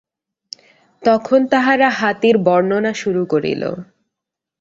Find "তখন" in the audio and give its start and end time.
1.03-1.39